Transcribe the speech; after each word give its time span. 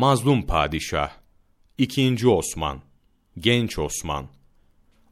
Mazlum 0.00 0.46
Padişah, 0.46 1.10
İkinci 1.78 2.28
Osman, 2.28 2.82
Genç 3.38 3.78
Osman. 3.78 4.28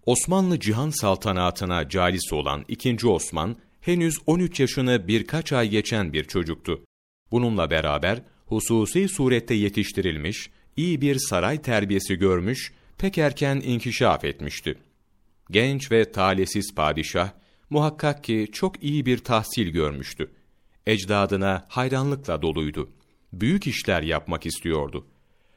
Osmanlı 0.06 0.60
cihan 0.60 0.90
saltanatına 0.90 1.88
calis 1.88 2.32
olan 2.32 2.64
ikinci 2.68 3.08
Osman, 3.08 3.56
henüz 3.80 4.14
13 4.26 4.60
yaşını 4.60 5.08
birkaç 5.08 5.52
ay 5.52 5.68
geçen 5.68 6.12
bir 6.12 6.24
çocuktu. 6.24 6.84
Bununla 7.30 7.70
beraber 7.70 8.22
hususi 8.46 9.08
surette 9.08 9.54
yetiştirilmiş, 9.54 10.50
iyi 10.76 11.00
bir 11.00 11.18
saray 11.18 11.62
terbiyesi 11.62 12.16
görmüş, 12.16 12.72
pek 12.98 13.18
erken 13.18 13.56
inkişaf 13.64 14.24
etmişti. 14.24 14.78
Genç 15.50 15.92
ve 15.92 16.12
talesiz 16.12 16.74
padişah, 16.74 17.30
muhakkak 17.70 18.24
ki 18.24 18.48
çok 18.52 18.82
iyi 18.82 19.06
bir 19.06 19.18
tahsil 19.18 19.68
görmüştü. 19.68 20.30
Ecdadına 20.86 21.66
hayranlıkla 21.68 22.42
doluydu. 22.42 22.90
Büyük 23.32 23.66
işler 23.66 24.02
yapmak 24.02 24.46
istiyordu. 24.46 25.06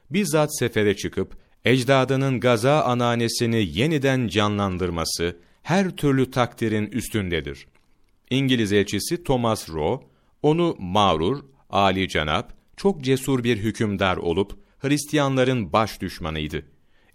Bizzat 0.09 0.59
sefere 0.59 0.95
çıkıp, 0.95 1.37
ecdadının 1.65 2.39
gaza 2.39 2.83
ananesini 2.83 3.69
yeniden 3.77 4.27
canlandırması, 4.27 5.37
her 5.63 5.89
türlü 5.89 6.31
takdirin 6.31 6.85
üstündedir. 6.85 7.67
İngiliz 8.29 8.73
elçisi 8.73 9.23
Thomas 9.23 9.69
Rowe, 9.69 10.05
onu 10.41 10.75
mağrur, 10.79 11.43
âli 11.69 12.09
canap, 12.09 12.53
çok 12.77 13.03
cesur 13.03 13.43
bir 13.43 13.57
hükümdar 13.57 14.17
olup, 14.17 14.59
Hristiyanların 14.79 15.73
baş 15.73 16.01
düşmanıydı. 16.01 16.65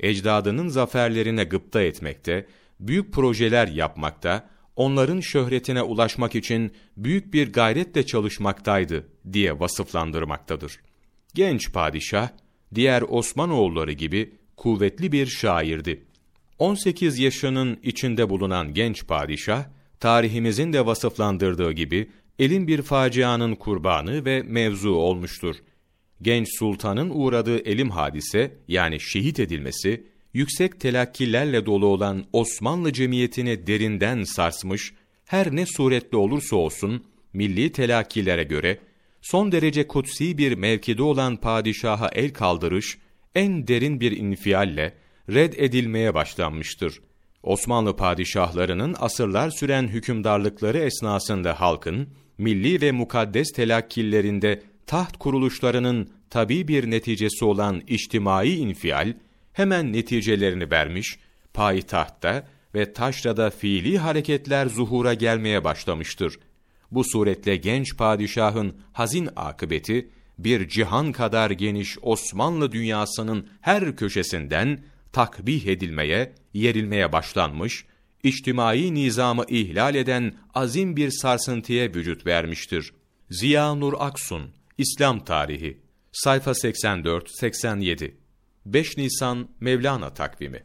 Ecdadının 0.00 0.68
zaferlerine 0.68 1.44
gıpta 1.44 1.82
etmekte, 1.82 2.46
büyük 2.80 3.12
projeler 3.12 3.68
yapmakta, 3.68 4.48
onların 4.76 5.20
şöhretine 5.20 5.82
ulaşmak 5.82 6.34
için 6.34 6.72
büyük 6.96 7.34
bir 7.34 7.52
gayretle 7.52 8.06
çalışmaktaydı 8.06 9.08
diye 9.32 9.60
vasıflandırmaktadır. 9.60 10.80
Genç 11.34 11.72
padişah, 11.72 12.28
diğer 12.74 13.02
Osmanoğulları 13.02 13.92
gibi 13.92 14.34
kuvvetli 14.56 15.12
bir 15.12 15.26
şairdi. 15.26 16.04
18 16.58 17.18
yaşının 17.18 17.78
içinde 17.82 18.30
bulunan 18.30 18.74
genç 18.74 19.06
padişah, 19.06 19.64
tarihimizin 20.00 20.72
de 20.72 20.86
vasıflandırdığı 20.86 21.72
gibi 21.72 22.10
elin 22.38 22.68
bir 22.68 22.82
facianın 22.82 23.54
kurbanı 23.54 24.24
ve 24.24 24.42
mevzu 24.42 24.90
olmuştur. 24.90 25.56
Genç 26.22 26.58
sultanın 26.58 27.10
uğradığı 27.14 27.58
elim 27.58 27.90
hadise 27.90 28.56
yani 28.68 29.00
şehit 29.00 29.40
edilmesi, 29.40 30.06
yüksek 30.36 30.80
telakkilerle 30.80 31.66
dolu 31.66 31.86
olan 31.86 32.24
Osmanlı 32.32 32.92
cemiyetini 32.92 33.66
derinden 33.66 34.22
sarsmış, 34.22 34.94
her 35.24 35.56
ne 35.56 35.66
suretle 35.66 36.16
olursa 36.16 36.56
olsun, 36.56 37.04
milli 37.32 37.72
telakkilere 37.72 38.44
göre, 38.44 38.78
son 39.22 39.52
derece 39.52 39.86
kutsi 39.86 40.38
bir 40.38 40.52
mevkide 40.52 41.02
olan 41.02 41.36
padişaha 41.36 42.08
el 42.12 42.32
kaldırış, 42.32 42.98
en 43.34 43.68
derin 43.68 44.00
bir 44.00 44.16
infialle, 44.16 44.94
red 45.28 45.52
edilmeye 45.56 46.14
başlanmıştır. 46.14 47.00
Osmanlı 47.42 47.96
padişahlarının 47.96 48.96
asırlar 48.98 49.50
süren 49.50 49.88
hükümdarlıkları 49.88 50.78
esnasında 50.78 51.60
halkın, 51.60 52.08
milli 52.38 52.80
ve 52.80 52.92
mukaddes 52.92 53.52
telakkillerinde 53.52 54.62
taht 54.86 55.16
kuruluşlarının 55.16 56.10
tabi 56.30 56.68
bir 56.68 56.90
neticesi 56.90 57.44
olan 57.44 57.82
içtimai 57.88 58.54
infial, 58.54 59.14
hemen 59.56 59.92
neticelerini 59.92 60.70
vermiş, 60.70 61.18
payitahtta 61.54 62.46
ve 62.74 62.92
taşrada 62.92 63.50
fiili 63.50 63.98
hareketler 63.98 64.66
zuhura 64.66 65.14
gelmeye 65.14 65.64
başlamıştır. 65.64 66.38
Bu 66.90 67.04
suretle 67.04 67.56
genç 67.56 67.96
padişahın 67.96 68.76
hazin 68.92 69.28
akıbeti, 69.36 70.10
bir 70.38 70.68
cihan 70.68 71.12
kadar 71.12 71.50
geniş 71.50 71.98
Osmanlı 72.02 72.72
dünyasının 72.72 73.48
her 73.60 73.96
köşesinden 73.96 74.80
takbih 75.12 75.66
edilmeye, 75.66 76.34
yerilmeye 76.54 77.12
başlanmış, 77.12 77.84
içtimai 78.22 78.94
nizamı 78.94 79.44
ihlal 79.48 79.94
eden 79.94 80.34
azim 80.54 80.96
bir 80.96 81.10
sarsıntıya 81.10 81.84
vücut 81.84 82.26
vermiştir. 82.26 82.92
Ziya 83.30 83.74
Nur 83.74 83.94
Aksun, 83.98 84.50
İslam 84.78 85.24
Tarihi, 85.24 85.78
sayfa 86.12 86.50
84-87 86.50 88.25
5 88.66 88.96
Nisan 88.98 89.48
Mevlana 89.60 90.14
takvimi 90.14 90.62